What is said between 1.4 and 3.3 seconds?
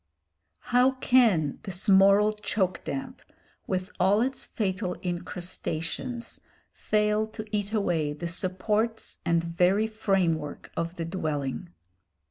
this moral choke damp,